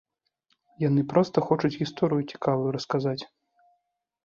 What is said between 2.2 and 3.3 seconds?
цікавую расказаць.